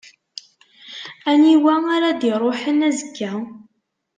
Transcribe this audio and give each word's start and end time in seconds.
Aniwa 1.31 1.73
ara 1.95 2.09
d-iṛuḥen 2.19 2.79
azekka? 2.89 3.31